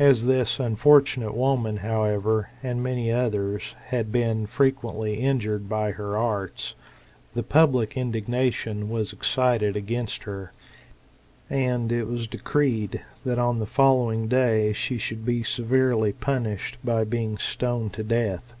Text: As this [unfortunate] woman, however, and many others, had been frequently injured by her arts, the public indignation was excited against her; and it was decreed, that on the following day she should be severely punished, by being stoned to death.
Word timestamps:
As 0.00 0.26
this 0.26 0.58
[unfortunate] 0.58 1.32
woman, 1.36 1.76
however, 1.76 2.50
and 2.64 2.82
many 2.82 3.12
others, 3.12 3.76
had 3.90 4.10
been 4.10 4.44
frequently 4.44 5.20
injured 5.20 5.68
by 5.68 5.92
her 5.92 6.16
arts, 6.16 6.74
the 7.32 7.44
public 7.44 7.96
indignation 7.96 8.90
was 8.90 9.12
excited 9.12 9.76
against 9.76 10.24
her; 10.24 10.50
and 11.48 11.92
it 11.92 12.08
was 12.08 12.26
decreed, 12.26 13.02
that 13.24 13.38
on 13.38 13.60
the 13.60 13.66
following 13.66 14.26
day 14.26 14.72
she 14.72 14.98
should 14.98 15.24
be 15.24 15.44
severely 15.44 16.12
punished, 16.12 16.78
by 16.82 17.04
being 17.04 17.38
stoned 17.38 17.92
to 17.92 18.02
death. 18.02 18.52